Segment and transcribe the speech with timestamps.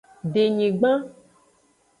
[0.33, 0.97] Denyigban.